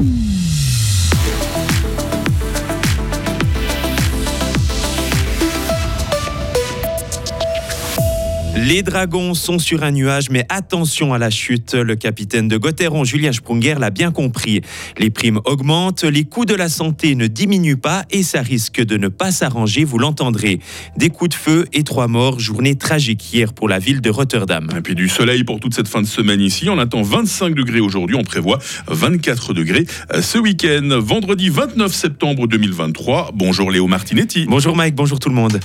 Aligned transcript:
Mm-hmm. 0.00 0.29
Les 8.70 8.84
Dragons 8.84 9.34
sont 9.34 9.58
sur 9.58 9.82
un 9.82 9.90
nuage, 9.90 10.30
mais 10.30 10.46
attention 10.48 11.12
à 11.12 11.18
la 11.18 11.28
chute. 11.28 11.74
Le 11.74 11.96
capitaine 11.96 12.46
de 12.46 12.56
Gotteron, 12.56 13.02
Julien 13.02 13.32
Sprunger, 13.32 13.74
l'a 13.80 13.90
bien 13.90 14.12
compris. 14.12 14.60
Les 14.96 15.10
primes 15.10 15.40
augmentent, 15.44 16.04
les 16.04 16.22
coûts 16.22 16.44
de 16.44 16.54
la 16.54 16.68
santé 16.68 17.16
ne 17.16 17.26
diminuent 17.26 17.80
pas 17.80 18.04
et 18.12 18.22
ça 18.22 18.42
risque 18.42 18.80
de 18.80 18.96
ne 18.96 19.08
pas 19.08 19.32
s'arranger, 19.32 19.82
vous 19.82 19.98
l'entendrez. 19.98 20.60
Des 20.96 21.08
coups 21.08 21.30
de 21.30 21.34
feu 21.34 21.64
et 21.72 21.82
trois 21.82 22.06
morts, 22.06 22.38
journée 22.38 22.76
tragique 22.76 23.32
hier 23.32 23.54
pour 23.54 23.68
la 23.68 23.80
ville 23.80 24.00
de 24.00 24.08
Rotterdam. 24.08 24.68
Et 24.76 24.82
puis 24.82 24.94
du 24.94 25.08
soleil 25.08 25.42
pour 25.42 25.58
toute 25.58 25.74
cette 25.74 25.88
fin 25.88 26.00
de 26.00 26.06
semaine 26.06 26.40
ici. 26.40 26.68
On 26.68 26.78
attend 26.78 27.02
25 27.02 27.56
degrés 27.56 27.80
aujourd'hui, 27.80 28.14
on 28.14 28.22
prévoit 28.22 28.60
24 28.86 29.52
degrés 29.52 29.84
ce 30.20 30.38
week-end. 30.38 31.00
Vendredi 31.00 31.48
29 31.48 31.92
septembre 31.92 32.46
2023. 32.46 33.32
Bonjour 33.34 33.72
Léo 33.72 33.88
Martinetti. 33.88 34.46
Bonjour 34.48 34.76
Mike, 34.76 34.94
bonjour 34.94 35.18
tout 35.18 35.28
le 35.28 35.34
monde. 35.34 35.58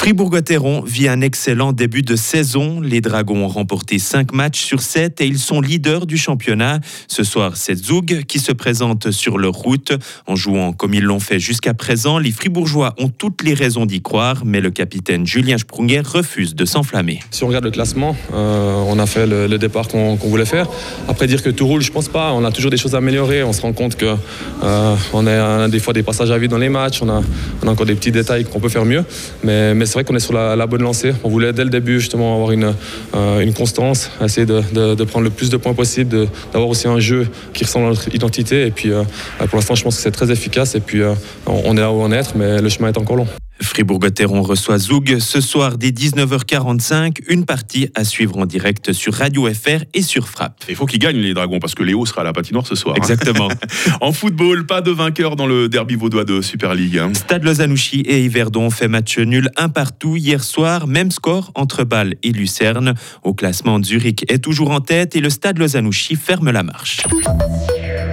Fribourg-Gotteron 0.00 0.80
vit 0.80 1.08
un 1.08 1.20
excellent 1.20 1.74
début 1.74 2.00
de 2.00 2.16
saison. 2.16 2.80
Les 2.80 3.02
Dragons 3.02 3.44
ont 3.44 3.48
remporté 3.48 3.98
5 3.98 4.32
matchs 4.32 4.62
sur 4.62 4.80
7 4.80 5.20
et 5.20 5.26
ils 5.26 5.38
sont 5.38 5.60
leaders 5.60 6.06
du 6.06 6.16
championnat. 6.16 6.80
Ce 7.06 7.22
soir, 7.22 7.58
c'est 7.58 7.74
Zug 7.74 8.24
qui 8.24 8.38
se 8.38 8.50
présente 8.50 9.10
sur 9.10 9.36
leur 9.36 9.52
route. 9.52 9.92
En 10.26 10.36
jouant 10.36 10.72
comme 10.72 10.94
ils 10.94 11.02
l'ont 11.02 11.20
fait 11.20 11.38
jusqu'à 11.38 11.74
présent, 11.74 12.16
les 12.16 12.30
Fribourgeois 12.30 12.94
ont 12.96 13.10
toutes 13.10 13.42
les 13.42 13.52
raisons 13.52 13.84
d'y 13.84 14.00
croire, 14.00 14.46
mais 14.46 14.62
le 14.62 14.70
capitaine 14.70 15.26
Julien 15.26 15.58
Sprunger 15.58 16.00
refuse 16.00 16.54
de 16.54 16.64
s'enflammer. 16.64 17.20
Si 17.30 17.44
on 17.44 17.48
regarde 17.48 17.66
le 17.66 17.70
classement, 17.70 18.16
euh, 18.32 18.82
on 18.88 18.98
a 18.98 19.04
fait 19.04 19.26
le, 19.26 19.58
départ 19.58 19.86
qu'on 19.86 20.14
voulait 20.14 20.46
faire. 20.46 20.66
Après 21.08 21.26
dire 21.26 21.42
que 21.42 21.50
tout 21.50 21.66
roule, 21.66 21.82
je 21.82 21.92
pense 21.92 22.08
pas. 22.08 22.32
On 22.32 22.42
a 22.46 22.52
toujours 22.52 22.70
des 22.70 22.78
choses 22.78 22.94
à 22.94 22.98
améliorer. 22.98 23.42
On 23.42 23.52
se 23.52 23.60
rend 23.60 23.74
compte 23.74 23.96
que 23.96 24.16
euh, 24.62 24.96
a 25.12 25.68
des 25.68 25.78
fois 25.78 25.92
des 25.92 26.02
passages 26.02 26.30
à 26.30 26.38
vide 26.38 26.52
dans 26.52 26.56
les 26.56 26.70
matchs. 26.70 27.02
On 27.02 27.10
a, 27.10 27.22
encore 27.66 27.84
des 27.84 27.94
petits 27.94 28.12
détails 28.12 28.46
qu'on 28.46 28.60
peut 28.60 28.70
faire 28.70 28.86
mieux. 28.86 29.04
Mais 29.44 29.74
c'est 29.90 29.94
vrai 29.94 30.04
qu'on 30.04 30.14
est 30.14 30.20
sur 30.20 30.32
la, 30.32 30.66
bonne 30.68 30.82
lancée. 30.82 31.12
On 31.24 31.28
voulait 31.28 31.52
dès 31.52 31.64
le 31.64 31.70
début 31.70 31.98
justement 31.98 32.34
avoir 32.34 32.52
une, 32.52 32.74
euh, 33.14 33.52
constance, 33.52 34.08
essayer 34.24 34.46
de, 34.46 35.04
prendre 35.04 35.24
le 35.24 35.30
plus 35.30 35.50
de 35.50 35.56
points 35.56 35.74
possible, 35.74 36.28
d'avoir 36.52 36.70
aussi 36.70 36.86
un 36.86 37.00
jeu 37.00 37.26
qui 37.52 37.64
ressemble 37.64 37.86
à 37.86 37.88
notre 37.88 38.14
identité. 38.14 38.66
Et 38.66 38.70
puis 38.70 38.92
euh, 38.92 39.02
pour 39.48 39.56
l'instant, 39.56 39.74
je 39.74 39.82
pense 39.82 39.96
que 39.96 40.02
c'est 40.02 40.12
très 40.12 40.30
efficace. 40.30 40.76
Et 40.76 40.80
puis 40.80 41.02
euh, 41.02 41.14
on 41.46 41.76
est 41.76 41.80
là 41.80 41.90
où 41.90 41.96
on 41.96 42.12
est, 42.12 42.36
mais 42.36 42.62
le 42.62 42.68
chemin 42.68 42.88
est 42.88 42.98
encore 42.98 43.16
long. 43.16 43.26
Fribourg-Gotteron 43.60 44.42
reçoit 44.42 44.78
Zoug 44.78 45.18
ce 45.18 45.40
soir 45.40 45.76
dès 45.78 45.90
19h45. 45.90 47.18
Une 47.28 47.44
partie 47.44 47.88
à 47.94 48.04
suivre 48.04 48.38
en 48.38 48.46
direct 48.46 48.92
sur 48.92 49.14
Radio 49.14 49.48
FR 49.52 49.84
et 49.94 50.02
sur 50.02 50.28
Frappe. 50.28 50.64
Il 50.68 50.76
faut 50.76 50.86
qu'ils 50.86 50.98
gagnent 50.98 51.20
les 51.20 51.34
Dragons 51.34 51.60
parce 51.60 51.74
que 51.74 51.82
Léo 51.82 52.04
sera 52.06 52.22
à 52.22 52.24
la 52.24 52.32
patinoire 52.32 52.66
ce 52.66 52.74
soir. 52.74 52.96
Exactement. 52.96 53.48
en 54.00 54.12
football, 54.12 54.66
pas 54.66 54.80
de 54.80 54.90
vainqueur 54.90 55.36
dans 55.36 55.46
le 55.46 55.68
derby 55.68 55.94
vaudois 55.94 56.24
de 56.24 56.40
Super 56.40 56.74
League. 56.74 56.98
Hein. 56.98 57.12
Stade 57.14 57.44
Lozanouchi 57.44 58.00
et 58.00 58.24
Yverdon 58.24 58.70
fait 58.70 58.88
match 58.88 59.18
nul 59.18 59.50
un 59.56 59.68
partout 59.68 60.16
hier 60.16 60.42
soir. 60.42 60.86
Même 60.86 61.10
score 61.10 61.52
entre 61.54 61.84
Bâle 61.84 62.14
et 62.22 62.32
Lucerne. 62.32 62.94
Au 63.22 63.34
classement, 63.34 63.82
Zurich 63.82 64.24
est 64.28 64.38
toujours 64.38 64.70
en 64.70 64.80
tête 64.80 65.16
et 65.16 65.20
le 65.20 65.30
Stade 65.30 65.58
Lozanouchi 65.58 66.16
ferme 66.16 66.50
la 66.50 66.62
marche. 66.62 67.02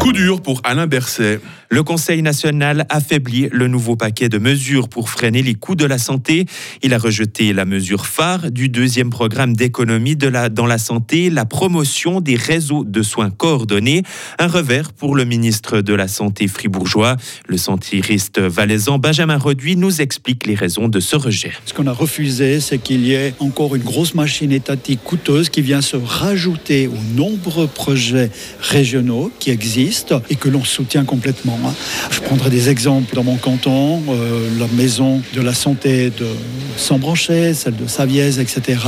Coup 0.07 0.13
dur 0.13 0.41
pour 0.41 0.61
Alain 0.63 0.87
Berset. 0.87 1.41
Le 1.69 1.83
Conseil 1.83 2.21
national 2.21 2.85
affaiblit 2.87 3.49
le 3.51 3.67
nouveau 3.67 3.97
paquet 3.97 4.29
de 4.29 4.37
mesures 4.37 4.87
pour 4.87 5.09
freiner 5.09 5.43
les 5.43 5.53
coûts 5.53 5.75
de 5.75 5.83
la 5.83 5.97
santé. 5.97 6.45
Il 6.81 6.93
a 6.93 6.97
rejeté 6.97 7.51
la 7.51 7.65
mesure 7.65 8.05
phare 8.05 8.49
du 8.49 8.69
deuxième 8.69 9.09
programme 9.09 9.53
d'économie 9.53 10.15
de 10.15 10.29
la, 10.29 10.47
dans 10.47 10.65
la 10.65 10.77
santé, 10.77 11.29
la 11.29 11.43
promotion 11.43 12.21
des 12.21 12.37
réseaux 12.37 12.85
de 12.85 13.01
soins 13.01 13.29
coordonnés. 13.29 14.03
Un 14.39 14.47
revers 14.47 14.93
pour 14.93 15.13
le 15.13 15.25
ministre 15.25 15.81
de 15.81 15.93
la 15.93 16.07
Santé 16.07 16.47
fribourgeois. 16.47 17.17
Le 17.49 17.57
centriste 17.57 18.39
valaisan 18.39 18.99
Benjamin 18.99 19.37
Reduit 19.37 19.75
nous 19.75 19.99
explique 19.99 20.47
les 20.47 20.55
raisons 20.55 20.87
de 20.87 21.01
ce 21.01 21.17
rejet. 21.17 21.51
Ce 21.65 21.73
qu'on 21.73 21.87
a 21.87 21.91
refusé, 21.91 22.61
c'est 22.61 22.77
qu'il 22.77 23.05
y 23.05 23.11
ait 23.11 23.33
encore 23.39 23.75
une 23.75 23.83
grosse 23.83 24.15
machine 24.15 24.53
étatique 24.53 25.03
coûteuse 25.03 25.49
qui 25.49 25.61
vient 25.61 25.81
se 25.81 25.97
rajouter 25.97 26.87
aux 26.87 27.13
nombreux 27.13 27.67
projets 27.67 28.31
régionaux 28.61 29.33
qui 29.39 29.49
existent 29.49 29.96
et 30.29 30.35
que 30.35 30.49
l'on 30.49 30.63
soutient 30.63 31.05
complètement. 31.05 31.59
Hein. 31.65 31.73
Je 32.11 32.19
prendrai 32.21 32.49
des 32.49 32.69
exemples 32.69 33.15
dans 33.15 33.23
mon 33.23 33.37
canton, 33.37 34.03
euh, 34.09 34.47
la 34.59 34.67
maison 34.67 35.21
de 35.33 35.41
la 35.41 35.53
santé 35.53 36.09
de 36.09 36.27
Sambranchet, 36.77 37.53
celle 37.53 37.75
de 37.75 37.87
Saviez, 37.87 38.39
etc. 38.39 38.79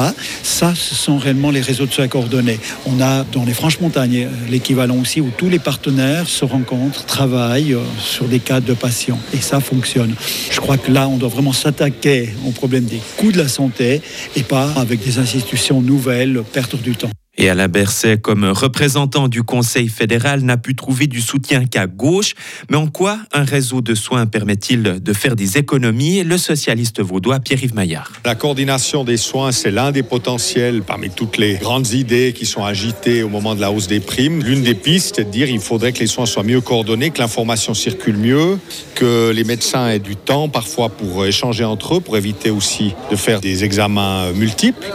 Ça, 0.44 0.74
ce 0.76 0.96
sont 0.96 1.18
réellement 1.18 1.52
les 1.52 1.62
réseaux 1.62 1.86
de 1.86 1.92
soins 1.92 2.08
coordonnés. 2.08 2.60
On 2.86 3.02
a 3.02 3.24
dans 3.24 3.46
les 3.46 3.54
Franches-Montagnes 3.54 4.28
l'équivalent 4.50 4.98
aussi 4.98 5.22
où 5.22 5.32
tous 5.36 5.50
les 5.50 5.60
partenaires 5.60 6.28
se 6.28 6.46
rencontrent, 6.46 7.06
travaillent 7.06 7.74
euh, 7.74 7.84
sur 8.00 8.26
des 8.26 8.40
cas 8.40 8.60
de 8.60 8.74
patients. 8.74 9.20
Et 9.34 9.42
ça 9.42 9.60
fonctionne. 9.60 10.14
Je 10.52 10.60
crois 10.60 10.78
que 10.78 10.92
là, 10.92 11.08
on 11.08 11.18
doit 11.18 11.30
vraiment 11.30 11.54
s'attaquer 11.54 12.30
au 12.48 12.52
problème 12.52 12.86
des 12.86 13.02
coûts 13.18 13.32
de 13.32 13.38
la 13.38 13.48
santé 13.48 14.02
et 14.36 14.44
pas 14.44 14.72
avec 14.76 15.04
des 15.04 15.20
institutions 15.20 15.82
nouvelles 15.82 16.44
perdre 16.54 16.78
du 16.78 16.96
temps. 16.96 17.10
Et 17.38 17.50
Alain 17.50 17.70
Berset, 17.70 18.18
comme 18.18 18.44
représentant 18.44 19.30
du 19.30 19.44
Conseil 19.44 19.88
fédéral, 19.88 20.42
n'a 20.42 20.58
pu 20.58 20.76
trouver 20.76 21.08
du 21.08 21.22
soutien 21.22 21.66
qu'à 21.66 21.88
gauche. 21.88 22.34
Mais 22.70 22.76
en 22.76 22.88
quoi 22.88 23.18
un 23.32 23.46
réseau 23.46 23.80
de 23.80 23.96
soins 23.96 24.26
permet-il 24.26 24.84
de 25.02 25.14
faire 25.14 25.38
des 25.38 25.58
économies? 25.58 26.24
Le 26.24 26.38
socialiste 26.38 27.02
vaudois 27.02 27.40
Pierre-Yves 27.40 27.74
Maillard. 27.74 28.12
La 28.26 28.36
coordination 28.36 29.06
des 29.06 29.16
soins, 29.16 29.54
c'est 29.54 29.72
l'un 29.72 29.94
des 29.94 30.04
potentiels 30.04 30.82
parmi 30.82 31.10
toutes 31.10 31.38
les 31.38 31.56
grandes 31.56 31.92
idées 31.94 32.34
qui 32.34 32.46
sont 32.46 32.66
agitées 32.66 33.24
au 33.24 33.30
moment 33.30 33.56
de 33.56 33.62
la 33.62 33.72
hausse 33.72 33.88
des 33.88 34.02
primes. 34.02 34.44
L'une 34.44 34.64
des 34.64 34.76
pistes 34.76 35.20
est 35.20 35.24
de 35.24 35.32
dire 35.32 35.48
qu'il 35.48 35.62
faudrait 35.62 35.94
que 35.94 36.00
les 36.00 36.08
soins 36.08 36.26
soient 36.26 36.44
mieux 36.44 36.60
coordonnés, 36.60 37.12
que 37.12 37.20
l'information 37.20 37.74
circule 37.74 38.18
mieux, 38.18 38.60
que 38.96 39.32
les 39.32 39.46
médecins 39.46 39.88
aient 39.88 40.00
du 40.00 40.18
temps 40.18 40.50
parfois 40.50 40.90
pour 40.90 41.26
échanger 41.26 41.64
entre 41.64 41.96
eux, 41.96 42.00
pour 42.02 42.18
éviter 42.18 42.50
aussi 42.50 42.94
de 43.10 43.16
faire 43.16 43.40
des 43.40 43.64
examens 43.64 44.34
multiples. 44.34 44.86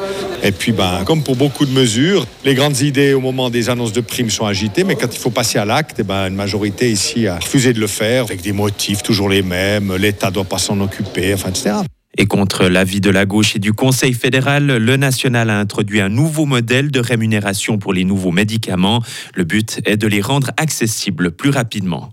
Et 0.44 0.53
puis, 0.53 0.72
ben, 0.72 1.05
comme 1.06 1.22
pour 1.22 1.37
beaucoup 1.37 1.65
de 1.65 1.71
mesures, 1.71 2.27
les 2.44 2.55
grandes 2.55 2.81
idées 2.82 3.15
au 3.15 3.21
moment 3.21 3.49
des 3.49 3.71
annonces 3.71 3.94
de 3.94 4.03
primes 4.03 4.28
sont 4.28 4.44
agitées, 4.44 4.84
mais 4.84 4.94
quand 4.94 5.09
il 5.10 5.19
faut 5.19 5.31
passer 5.31 5.59
à 5.59 5.65
l'acte, 5.65 5.97
eh 6.00 6.03
ben, 6.03 6.28
une 6.28 6.34
majorité 6.34 6.91
ici 6.91 7.27
a 7.27 7.38
refusé 7.38 7.72
de 7.72 7.81
le 7.81 7.87
faire, 7.87 8.25
avec 8.25 8.43
des 8.43 8.53
motifs 8.53 9.03
toujours 9.03 9.31
les 9.31 9.41
mêmes, 9.41 9.97
l'État 9.97 10.28
ne 10.28 10.34
doit 10.34 10.44
pas 10.44 10.59
s'en 10.59 10.78
occuper, 10.81 11.33
enfin, 11.33 11.49
etc. 11.49 11.77
Et 12.19 12.27
contre 12.27 12.66
l'avis 12.66 13.00
de 13.00 13.09
la 13.09 13.25
gauche 13.25 13.56
et 13.56 13.59
du 13.59 13.72
Conseil 13.72 14.12
fédéral, 14.12 14.66
le 14.66 14.97
national 14.97 15.49
a 15.49 15.59
introduit 15.59 16.03
un 16.03 16.10
nouveau 16.10 16.44
modèle 16.44 16.91
de 16.91 17.00
rémunération 17.00 17.78
pour 17.78 17.94
les 17.94 18.04
nouveaux 18.04 18.31
médicaments. 18.31 19.03
Le 19.34 19.44
but 19.44 19.81
est 19.87 19.97
de 19.97 20.06
les 20.06 20.21
rendre 20.21 20.50
accessibles 20.59 21.33
plus 21.33 21.50
rapidement 21.50 22.10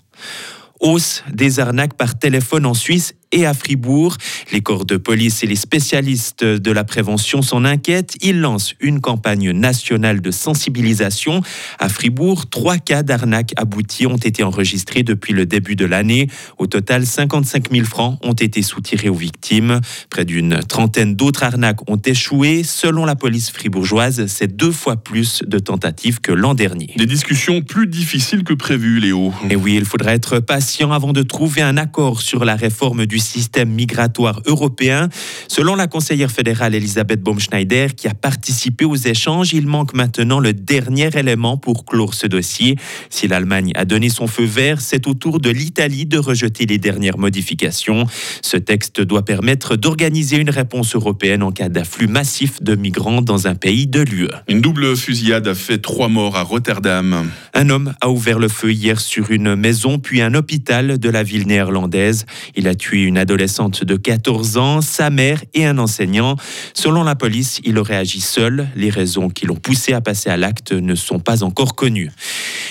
hausse 0.81 1.23
des 1.31 1.59
arnaques 1.59 1.93
par 1.93 2.17
téléphone 2.17 2.65
en 2.65 2.73
Suisse 2.73 3.13
et 3.31 3.45
à 3.45 3.53
Fribourg. 3.53 4.17
Les 4.51 4.61
corps 4.61 4.85
de 4.85 4.97
police 4.97 5.43
et 5.43 5.47
les 5.47 5.55
spécialistes 5.55 6.43
de 6.43 6.71
la 6.71 6.83
prévention 6.83 7.41
s'en 7.41 7.65
inquiètent. 7.65 8.15
Ils 8.21 8.39
lancent 8.39 8.75
une 8.79 9.01
campagne 9.01 9.51
nationale 9.51 10.21
de 10.21 10.31
sensibilisation. 10.31 11.41
À 11.79 11.89
Fribourg, 11.89 12.49
trois 12.49 12.77
cas 12.77 13.03
d'arnaque 13.03 13.53
aboutis 13.57 14.07
ont 14.07 14.17
été 14.17 14.43
enregistrés 14.43 15.03
depuis 15.03 15.33
le 15.33 15.45
début 15.45 15.75
de 15.75 15.85
l'année. 15.85 16.27
Au 16.57 16.67
total, 16.67 17.05
55 17.05 17.71
000 17.71 17.85
francs 17.85 18.19
ont 18.21 18.33
été 18.33 18.61
soutirés 18.61 19.09
aux 19.09 19.15
victimes. 19.15 19.81
Près 20.09 20.25
d'une 20.25 20.59
trentaine 20.59 21.15
d'autres 21.15 21.43
arnaques 21.43 21.89
ont 21.89 22.01
échoué. 22.03 22.63
Selon 22.63 23.05
la 23.05 23.15
police 23.15 23.51
fribourgeoise, 23.51 24.25
c'est 24.27 24.55
deux 24.55 24.71
fois 24.71 24.97
plus 24.97 25.43
de 25.45 25.59
tentatives 25.59 26.19
que 26.19 26.31
l'an 26.31 26.53
dernier. 26.53 26.93
Des 26.97 27.05
discussions 27.05 27.61
plus 27.61 27.87
difficiles 27.87 28.43
que 28.43 28.53
prévues, 28.53 28.99
Léo. 28.99 29.33
Et 29.49 29.55
oui, 29.55 29.75
il 29.75 29.85
faudra 29.85 30.13
être 30.13 30.39
patient 30.39 30.91
avant 30.91 31.13
de 31.13 31.21
trouver 31.21 31.61
un 31.61 31.77
accord 31.77 32.21
sur 32.21 32.45
la 32.45 32.55
réforme 32.55 33.05
du 33.05 33.20
système 33.21 33.69
migratoire 33.69 34.41
européen. 34.45 35.07
Selon 35.47 35.75
la 35.75 35.87
conseillère 35.87 36.31
fédérale 36.31 36.75
Elisabeth 36.75 37.21
Baumschneider, 37.21 37.87
qui 37.95 38.07
a 38.07 38.13
participé 38.13 38.85
aux 38.85 38.95
échanges, 38.95 39.53
il 39.53 39.67
manque 39.67 39.93
maintenant 39.93 40.39
le 40.39 40.53
dernier 40.53 41.09
élément 41.15 41.57
pour 41.57 41.85
clore 41.85 42.13
ce 42.13 42.27
dossier. 42.27 42.75
Si 43.09 43.27
l'Allemagne 43.27 43.71
a 43.75 43.85
donné 43.85 44.09
son 44.09 44.27
feu 44.27 44.43
vert, 44.43 44.81
c'est 44.81 45.07
au 45.07 45.13
tour 45.13 45.39
de 45.39 45.49
l'Italie 45.49 46.05
de 46.05 46.17
rejeter 46.17 46.65
les 46.65 46.77
dernières 46.77 47.17
modifications. 47.17 48.05
Ce 48.41 48.57
texte 48.57 49.01
doit 49.01 49.23
permettre 49.23 49.75
d'organiser 49.75 50.37
une 50.37 50.49
réponse 50.49 50.95
européenne 50.95 51.43
en 51.43 51.51
cas 51.51 51.69
d'afflux 51.69 52.07
massif 52.07 52.61
de 52.61 52.75
migrants 52.75 53.21
dans 53.21 53.47
un 53.47 53.55
pays 53.55 53.87
de 53.87 54.01
l'UE. 54.01 54.27
Une 54.47 54.61
double 54.61 54.95
fusillade 54.97 55.47
a 55.47 55.55
fait 55.55 55.77
trois 55.77 56.09
morts 56.09 56.35
à 56.35 56.43
Rotterdam. 56.43 57.29
Un 57.53 57.69
homme 57.69 57.93
a 58.01 58.09
ouvert 58.09 58.39
le 58.39 58.47
feu 58.47 58.71
hier 58.71 58.99
sur 58.99 59.31
une 59.31 59.55
maison 59.55 59.99
puis 59.99 60.21
un 60.21 60.33
hôpital 60.33 60.97
de 60.97 61.09
la 61.09 61.23
ville 61.23 61.47
néerlandaise. 61.47 62.25
Il 62.55 62.67
a 62.67 62.75
tué 62.75 63.03
une 63.03 63.10
adolescente 63.17 63.83
de 63.83 63.95
14 63.95 64.57
ans, 64.57 64.81
sa 64.81 65.09
mère 65.09 65.43
et 65.53 65.65
un 65.65 65.77
enseignant. 65.77 66.35
Selon 66.73 67.03
la 67.03 67.15
police, 67.15 67.61
il 67.63 67.77
aurait 67.77 67.95
agi 67.95 68.21
seul. 68.21 68.67
Les 68.75 68.89
raisons 68.89 69.29
qui 69.29 69.45
l'ont 69.45 69.55
poussé 69.55 69.93
à 69.93 70.01
passer 70.01 70.29
à 70.29 70.37
l'acte 70.37 70.71
ne 70.71 70.95
sont 70.95 71.19
pas 71.19 71.43
encore 71.43 71.75
connues. 71.75 72.11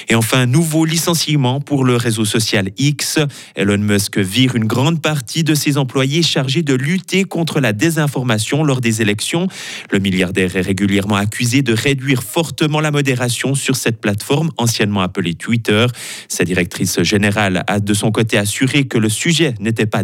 Et 0.08 0.14
enfin, 0.14 0.46
nouveau 0.46 0.84
licenciement 0.84 1.60
pour 1.60 1.84
le 1.84 1.96
réseau 1.96 2.25
social 2.25 2.70
X. 2.78 3.19
Elon 3.54 3.78
Musk 3.78 4.19
vire 4.19 4.56
une 4.56 4.64
grande 4.64 5.00
partie 5.00 5.44
de 5.44 5.54
ses 5.54 5.78
employés 5.78 6.22
chargés 6.22 6.62
de 6.62 6.75
lutter 6.75 7.25
contre 7.25 7.60
la 7.60 7.72
désinformation 7.72 8.64
lors 8.64 8.81
des 8.81 9.02
élections. 9.02 9.46
Le 9.90 9.98
milliardaire 9.98 10.56
est 10.56 10.60
régulièrement 10.60 11.16
accusé 11.16 11.62
de 11.62 11.72
réduire 11.72 12.22
fortement 12.22 12.81
la 12.81 12.90
modération 12.90 13.54
sur 13.54 13.76
cette 13.76 14.00
plateforme 14.00 14.50
anciennement 14.56 15.00
appelée 15.00 15.34
Twitter. 15.34 15.86
Sa 16.28 16.44
directrice 16.44 17.02
générale 17.02 17.64
a 17.66 17.81
de 17.81 17.94
son 17.94 18.10
côté 18.10 18.38
assuré 18.38 18.84
que 18.84 18.98
le 18.98 19.08
sujet 19.08 19.54
n'était 19.60 19.86
pas 19.86 20.02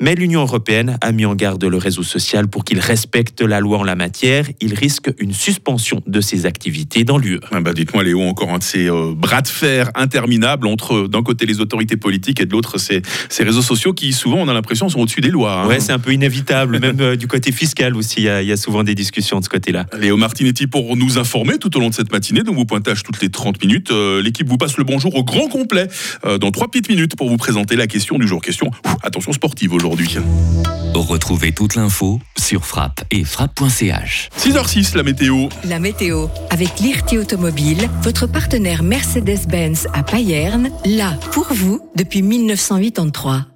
mais 0.00 0.14
l'Union 0.14 0.42
européenne 0.42 0.98
a 1.00 1.12
mis 1.12 1.26
en 1.26 1.34
garde 1.34 1.64
le 1.64 1.76
réseau 1.76 2.02
social 2.02 2.48
pour 2.48 2.64
qu'il 2.64 2.78
respecte 2.78 3.40
la 3.40 3.60
loi 3.60 3.78
en 3.78 3.82
la 3.82 3.96
matière. 3.96 4.46
Il 4.60 4.74
risque 4.74 5.12
une 5.18 5.32
suspension 5.32 6.02
de 6.06 6.20
ses 6.20 6.46
activités 6.46 7.04
dans 7.04 7.18
l'UE. 7.18 7.40
Ah 7.50 7.60
bah 7.60 7.72
Dites-moi 7.72 8.04
Léo, 8.04 8.20
encore 8.22 8.50
un 8.50 8.58
de 8.58 8.62
ces 8.62 8.88
euh, 8.88 9.12
bras 9.14 9.42
de 9.42 9.48
fer 9.48 9.90
interminables 9.94 10.66
entre 10.66 11.08
d'un 11.08 11.22
côté 11.22 11.46
les 11.46 11.60
autorités 11.60 11.96
politiques 11.96 12.40
et 12.40 12.46
de 12.46 12.52
l'autre 12.52 12.78
ces, 12.78 13.02
ces, 13.28 13.42
réseaux 13.42 13.62
sociaux 13.62 13.92
qui 13.92 14.12
souvent 14.12 14.38
on 14.38 14.48
a 14.48 14.54
l'impression 14.54 14.88
sont 14.88 15.00
au-dessus 15.00 15.20
des 15.20 15.30
lois. 15.30 15.62
Hein. 15.62 15.66
Ouais, 15.66 15.80
c'est 15.80 15.92
un 15.92 15.98
peu 15.98 16.12
inévitable, 16.12 16.78
même 16.80 17.00
euh, 17.00 17.16
du 17.16 17.26
côté 17.26 17.52
fiscal 17.52 17.96
aussi, 17.96 18.22
il 18.22 18.42
y, 18.42 18.46
y, 18.46 18.52
a 18.52 18.56
souvent 18.56 18.84
des 18.84 18.94
discussions 18.94 19.38
de 19.40 19.44
ce 19.44 19.48
côté-là. 19.48 19.86
Léo 19.98 20.16
Martinetti 20.16 20.66
pour 20.66 20.96
nous 20.96 21.18
informer 21.18 21.58
tout 21.58 21.76
au 21.76 21.80
long 21.80 21.88
de 21.88 21.94
cette 21.94 22.12
matinée, 22.12 22.42
donc 22.42 22.54
vous 22.54 22.66
pointage 22.66 23.02
toutes 23.02 23.20
les 23.20 23.30
30 23.30 23.62
minutes. 23.62 23.90
Euh, 23.90 24.22
L'équipe 24.22 24.48
vous 24.48 24.58
passe 24.58 24.76
le 24.76 24.84
bonjour 24.84 25.14
au 25.14 25.24
grand 25.24 25.48
complet 25.48 25.88
dans 26.40 26.50
trois 26.50 26.68
petites 26.68 26.88
minutes 26.88 27.16
pour 27.16 27.28
vous 27.28 27.36
présenter 27.36 27.76
la 27.76 27.86
question 27.86 28.18
du 28.18 28.26
jour. 28.26 28.40
Question, 28.40 28.70
attention 29.02 29.32
sportive 29.32 29.72
aujourd'hui. 29.72 30.16
Retrouvez 30.94 31.52
toute 31.52 31.74
l'info 31.74 32.20
sur 32.38 32.64
frappe 32.64 33.04
et 33.10 33.24
frappe.ch. 33.24 34.28
6h06, 34.38 34.96
la 34.96 35.02
météo. 35.02 35.48
La 35.64 35.78
météo, 35.78 36.28
avec 36.50 36.80
l'IRT 36.80 37.18
Automobile, 37.18 37.88
votre 38.02 38.26
partenaire 38.26 38.82
Mercedes-Benz 38.82 39.88
à 39.92 40.02
Payerne, 40.02 40.70
là 40.84 41.18
pour 41.32 41.46
vous 41.52 41.80
depuis 41.96 42.22
1983. 42.22 43.49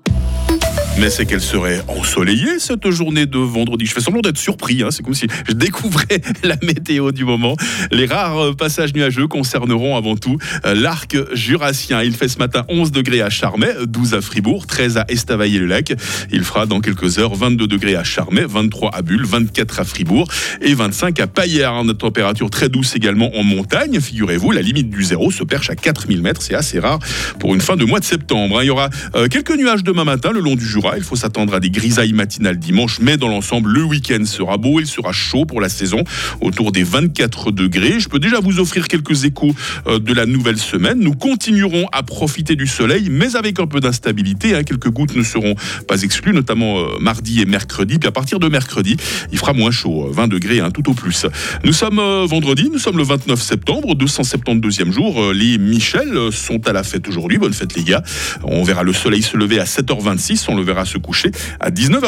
Mais 0.96 1.11
c'est 1.11 1.26
qu'elle 1.26 1.41
serait 1.41 1.82
ensoleillée 1.88 2.61
cette 2.61 2.88
journée 2.91 3.26
de 3.26 3.38
vendredi. 3.38 3.85
Je 3.85 3.93
fais 3.93 4.00
semblant 4.00 4.20
d'être 4.20 4.38
surpris, 4.38 4.82
hein. 4.82 4.91
c'est 4.93 5.02
comme 5.02 5.14
si 5.14 5.26
je 5.49 5.52
découvrais 5.52 6.20
la 6.44 6.56
météo 6.62 7.11
du 7.11 7.25
moment. 7.25 7.56
Les 7.91 8.06
rares 8.06 8.38
euh, 8.38 8.52
passages 8.52 8.94
nuageux 8.94 9.26
concerneront 9.26 9.96
avant 9.96 10.14
tout 10.17 10.38
euh, 10.64 10.75
l'arc 10.75 11.17
jurassien. 11.35 12.00
Il 12.02 12.14
fait 12.14 12.29
ce 12.29 12.38
matin 12.38 12.64
11 12.69 12.93
degrés 12.93 13.23
à 13.23 13.31
Charmey, 13.31 13.75
12 13.87 14.14
à 14.14 14.20
Fribourg, 14.20 14.67
13 14.69 14.99
à 14.99 15.05
Estavayer-le-Lac. 15.08 15.94
Il 16.31 16.44
fera 16.44 16.67
dans 16.67 16.81
quelques 16.81 17.19
heures 17.19 17.35
22 17.35 17.67
degrés 17.67 17.96
à 17.96 18.05
Charmey, 18.05 18.44
23 18.46 18.94
à 18.94 19.02
Bulle, 19.02 19.26
24 19.26 19.81
à 19.81 19.85
Fribourg 19.85 20.29
et 20.61 20.75
25 20.75 21.19
à 21.19 21.26
Payerne. 21.26 21.93
Température 21.94 22.50
très 22.50 22.69
douce 22.69 22.94
également 22.94 23.37
en 23.37 23.43
montagne. 23.43 24.00
Figurez-vous, 24.00 24.52
la 24.52 24.62
limite 24.62 24.91
du 24.91 25.02
zéro 25.02 25.32
se 25.32 25.43
perche 25.43 25.70
à 25.70 25.75
4000 25.75 26.23
mètres. 26.23 26.41
C'est 26.41 26.55
assez 26.55 26.79
rare 26.79 27.00
pour 27.41 27.52
une 27.52 27.61
fin 27.61 27.76
de 27.76 27.85
mois 27.85 27.99
de 27.99 28.05
septembre. 28.05 28.58
Hein. 28.58 28.62
Il 28.62 28.67
y 28.67 28.70
aura 28.70 28.91
euh, 29.17 29.26
quelques 29.26 29.56
nuages 29.56 29.82
demain 29.82 30.05
matin 30.05 30.31
le 30.31 30.41
long 30.41 30.55
du 30.55 30.64
Il 30.96 31.02
faut 31.02 31.16
s'attendre 31.16 31.54
à 31.54 31.60
des 31.60 31.70
grisailles 31.70 32.12
matinales 32.12 32.58
dimanche, 32.58 32.98
mais 33.00 33.16
dans 33.16 33.28
l'ensemble, 33.28 33.70
le 33.72 33.82
week-end 33.82 34.25
sera 34.25 34.56
beau, 34.56 34.81
il 34.81 34.86
sera 34.86 35.12
chaud 35.12 35.44
pour 35.46 35.60
la 35.60 35.69
saison, 35.69 36.04
autour 36.40 36.72
des 36.72 36.82
24 36.82 37.50
degrés. 37.50 38.00
Je 38.00 38.08
peux 38.08 38.19
déjà 38.19 38.40
vous 38.40 38.60
offrir 38.60 38.88
quelques 38.88 39.25
échos 39.25 39.54
euh, 39.86 39.98
de 39.98 40.12
la 40.12 40.26
nouvelle 40.26 40.58
semaine. 40.58 40.98
Nous 41.00 41.14
continuerons 41.14 41.86
à 41.92 42.02
profiter 42.02 42.56
du 42.56 42.66
soleil, 42.66 43.08
mais 43.10 43.36
avec 43.36 43.60
un 43.60 43.66
peu 43.66 43.81
d'instabilité. 43.81 44.54
Hein. 44.54 44.62
Quelques 44.62 44.90
gouttes 44.90 45.16
ne 45.16 45.22
seront 45.22 45.54
pas 45.88 46.02
exclues, 46.02 46.32
notamment 46.32 46.78
euh, 46.78 46.98
mardi 47.00 47.40
et 47.40 47.46
mercredi. 47.46 47.98
Puis 47.98 48.08
à 48.08 48.12
partir 48.12 48.38
de 48.38 48.48
mercredi, 48.48 48.96
il 49.32 49.38
fera 49.38 49.52
moins 49.52 49.70
chaud, 49.70 50.08
20 50.10 50.28
degrés, 50.28 50.60
hein, 50.60 50.70
tout 50.70 50.88
au 50.90 50.94
plus. 50.94 51.26
Nous 51.64 51.72
sommes 51.72 51.98
euh, 51.98 52.26
vendredi, 52.26 52.69
nous 52.72 52.78
sommes 52.78 52.98
le 52.98 53.04
29 53.04 53.40
septembre, 53.40 53.94
272e 53.94 54.92
jour. 54.92 55.32
Les 55.32 55.58
Michel 55.58 56.32
sont 56.32 56.66
à 56.69 56.72
la 56.72 56.82
fête 56.82 57.08
aujourd'hui. 57.08 57.38
Bonne 57.38 57.54
fête 57.54 57.75
les 57.75 57.84
gars. 57.84 58.02
On 58.42 58.62
verra 58.62 58.82
le 58.82 58.92
soleil 58.92 59.22
se 59.22 59.36
lever 59.36 59.58
à 59.58 59.64
7h26. 59.64 60.46
On 60.48 60.56
le 60.56 60.62
verra 60.75 60.85
se 60.85 60.99
coucher 60.99 61.31
à 61.61 61.71
19h. 61.71 62.03